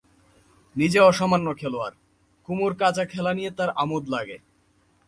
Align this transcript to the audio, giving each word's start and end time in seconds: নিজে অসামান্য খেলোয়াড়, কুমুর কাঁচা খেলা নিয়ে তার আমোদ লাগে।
নিজে 0.75 0.99
অসামান্য 0.99 1.47
খেলোয়াড়, 1.57 1.95
কুমুর 2.47 2.71
কাঁচা 2.75 3.03
খেলা 3.05 3.31
নিয়ে 3.33 3.51
তার 3.51 3.69
আমোদ 3.75 4.03
লাগে। 4.09 4.37